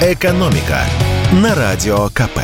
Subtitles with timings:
[0.00, 0.84] «Экономика»
[1.32, 2.38] на Радио КП.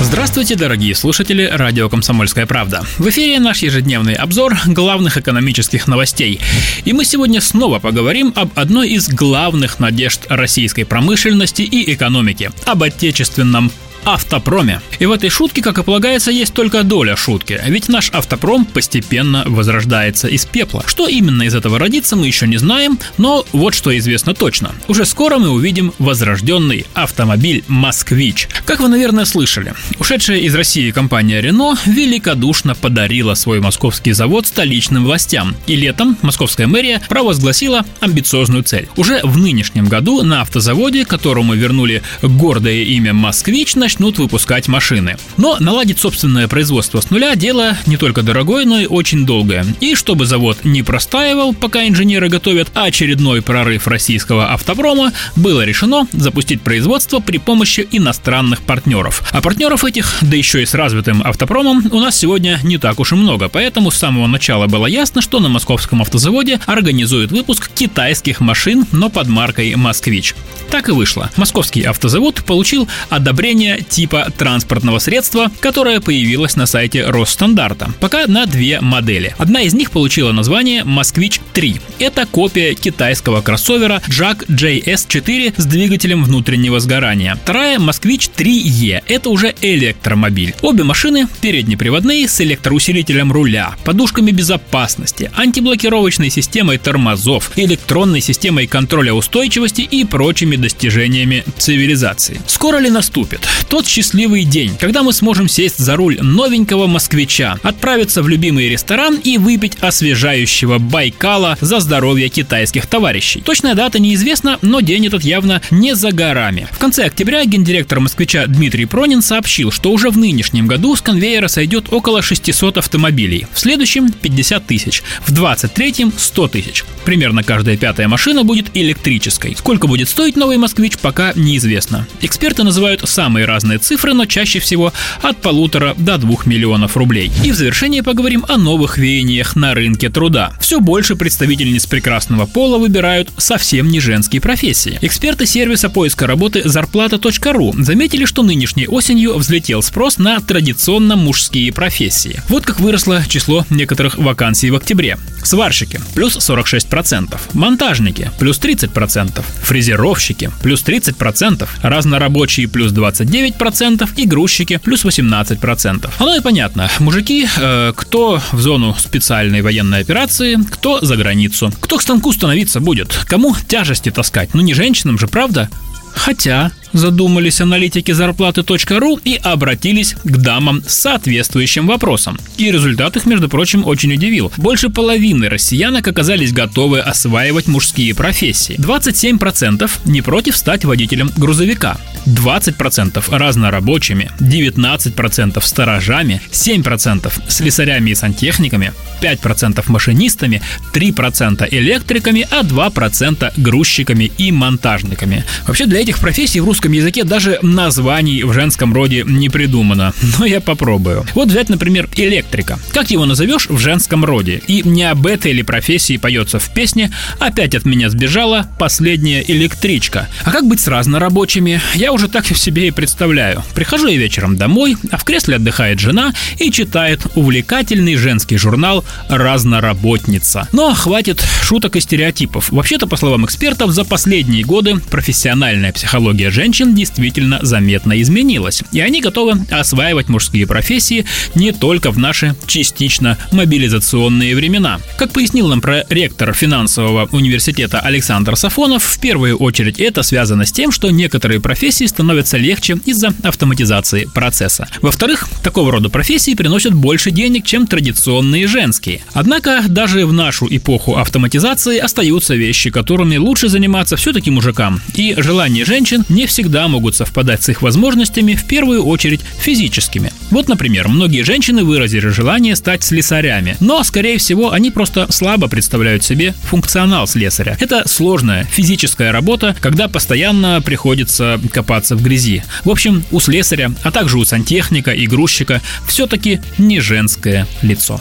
[0.00, 2.84] Здравствуйте, дорогие слушатели радио «Комсомольская правда».
[2.96, 6.40] В эфире наш ежедневный обзор главных экономических новостей.
[6.86, 12.82] И мы сегодня снова поговорим об одной из главных надежд российской промышленности и экономики– об
[12.82, 13.70] отечественном
[14.06, 14.80] автопроме.
[15.00, 19.42] И в этой шутке, как и полагается, есть только доля шутки, ведь наш автопром постепенно
[19.46, 20.84] возрождается из пепла.
[20.86, 24.72] Что именно из этого родится, мы еще не знаем, но вот что известно точно.
[24.86, 28.48] Уже скоро мы увидим возрожденный автомобиль «Москвич».
[28.64, 35.04] Как вы, наверное, слышали, ушедшая из России компания Renault великодушно подарила свой московский завод столичным
[35.04, 35.56] властям.
[35.66, 38.88] И летом московская мэрия провозгласила амбициозную цель.
[38.96, 45.16] Уже в нынешнем году на автозаводе, которому вернули гордое имя «Москвич», начнут начнут выпускать машины.
[45.38, 49.64] Но наладить собственное производство с нуля– дело не только дорогое, но и очень долгое.
[49.80, 56.60] И чтобы завод не простаивал, пока инженеры готовят очередной прорыв российского автопрома, было решено запустить
[56.60, 59.26] производство при помощи иностранных партнеров.
[59.32, 63.12] А партнеров этих, да еще и с развитым автопромом, у нас сегодня не так уж
[63.12, 68.40] и много, поэтому с самого начала было ясно, что на московском автозаводе организуют выпуск китайских
[68.40, 70.34] машин, но под маркой «Москвич».
[70.70, 71.30] Так и вышло.
[71.36, 77.90] Московский автозавод получил одобрение типа транспортного средства, которое появилось на сайте Росстандарта.
[78.00, 79.34] Пока на две модели.
[79.38, 81.80] Одна из них получила название «Москвич 3».
[81.98, 87.38] Это копия китайского кроссовера Jack JS4 с двигателем внутреннего сгорания.
[87.42, 89.02] Вторая «Москвич 3E».
[89.06, 90.54] Это уже электромобиль.
[90.62, 99.82] Обе машины переднеприводные с электроусилителем руля, подушками безопасности, антиблокировочной системой тормозов, электронной системой контроля устойчивости
[99.82, 102.40] и прочими достижениями цивилизации.
[102.46, 103.40] Скоро ли наступит?
[103.76, 109.16] Тот счастливый день, когда мы сможем сесть за руль новенького москвича, отправиться в любимый ресторан
[109.16, 113.42] и выпить освежающего Байкала за здоровье китайских товарищей.
[113.42, 116.66] Точная дата неизвестна, но день этот явно не за горами.
[116.72, 121.48] В конце октября гендиректор москвича Дмитрий Пронин сообщил, что уже в нынешнем году с конвейера
[121.48, 126.84] сойдет около 600 автомобилей, в следующем 50 тысяч, в 23-м 100 тысяч.
[127.04, 129.54] Примерно каждая пятая машина будет электрической.
[129.54, 132.08] Сколько будет стоить новый москвич, пока неизвестно.
[132.22, 137.32] Эксперты называют самые разные разные цифры, но чаще всего от полутора до двух миллионов рублей.
[137.42, 140.52] И в завершение поговорим о новых веяниях на рынке труда.
[140.60, 144.98] Все больше представительниц прекрасного пола выбирают совсем не женские профессии.
[145.00, 152.42] Эксперты сервиса поиска работы зарплата.ру заметили, что нынешней осенью взлетел спрос на традиционно мужские профессии.
[152.50, 155.16] Вот как выросло число некоторых вакансий в октябре.
[155.46, 163.24] Сварщики– плюс 46%, монтажники– плюс 30%, фрезеровщики– плюс 30%, разнорабочие– плюс 29%,
[163.58, 166.10] 9% и грузчики плюс 18%.
[166.18, 166.90] Оно и понятно.
[166.98, 171.72] Мужики, э, кто в зону специальной военной операции, кто за границу.
[171.80, 173.14] Кто к станку становиться будет?
[173.26, 174.54] Кому тяжести таскать?
[174.54, 175.70] Ну не женщинам же, правда?
[176.16, 182.38] Хотя задумались аналитики зарплаты.ру и обратились к дамам с соответствующим вопросом.
[182.56, 184.50] И результат их, между прочим, очень удивил.
[184.56, 188.76] Больше половины россиянок оказались готовы осваивать мужские профессии.
[188.78, 191.98] 27% не против стать водителем грузовика.
[192.26, 204.30] 20% разнорабочими, 19% сторожами, 7% слесарями и сантехниками, 5% машинистами, 3% электриками, а 2% грузчиками
[204.38, 205.44] и монтажниками.
[205.66, 210.46] Вообще для этих профессий в русском языке даже названий в женском роде не придумано, но
[210.46, 211.24] я попробую.
[211.34, 212.78] Вот взять, например, электрика.
[212.92, 214.62] Как его назовешь в женском роде?
[214.66, 220.28] И не об этой ли профессии поется в песне «Опять от меня сбежала последняя электричка».
[220.44, 221.80] А как быть с разнорабочими?
[221.94, 223.62] Я уже так себе и представляю.
[223.74, 230.66] Прихожу я вечером домой, а в кресле отдыхает жена и читает увлекательный женский журнал «Разноработница».
[230.72, 232.70] Но хватит шуток и стереотипов.
[232.70, 238.82] Вообще-то, по словам экспертов, за последние годы профессиональная психология женщин действительно заметно изменилась.
[238.92, 245.00] И они готовы осваивать мужские профессии не только в наши частично мобилизационные времена.
[245.18, 250.90] Как пояснил нам проректор финансового университета Александр Сафонов, в первую очередь это связано с тем,
[250.90, 254.88] что некоторые профессии становятся легче из-за автоматизации процесса.
[255.02, 259.22] Во-вторых, такого рода профессии приносят больше денег, чем традиционные женские.
[259.32, 265.00] Однако даже в нашу эпоху автоматизации остаются вещи, которыми лучше заниматься все-таки мужикам.
[265.14, 270.32] И желания женщин не всегда могут совпадать с их возможностями, в первую очередь физическими.
[270.50, 276.24] Вот, например, многие женщины выразили желание стать слесарями, но, скорее всего, они просто слабо представляют
[276.24, 277.76] себе функционал слесаря.
[277.80, 282.62] Это сложная физическая работа, когда постоянно приходится копаться в грязи.
[282.84, 288.20] В общем, у слесаря, а также у сантехника и грузчика все-таки не женское лицо.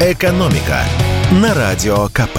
[0.00, 0.82] «Экономика»
[1.30, 2.38] на Радио КП.